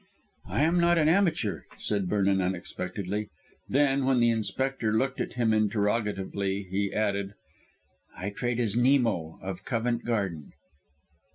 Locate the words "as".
8.59-8.75